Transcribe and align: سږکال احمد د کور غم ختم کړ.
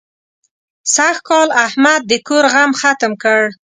سږکال 0.93 1.49
احمد 1.65 2.01
د 2.09 2.13
کور 2.27 2.43
غم 2.53 2.71
ختم 2.81 3.11
کړ. 3.23 3.41